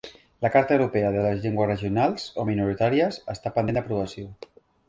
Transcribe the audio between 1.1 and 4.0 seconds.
de les Llengües Regionals o Minoritàries està pendent